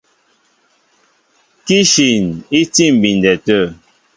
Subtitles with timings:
[1.65, 2.25] Kíshim
[2.59, 3.59] í tí á mbindɛ tê.